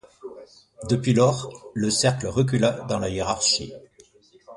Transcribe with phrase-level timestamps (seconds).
[0.89, 3.71] Depuis lors, le cercle recula dans la hiérarchie.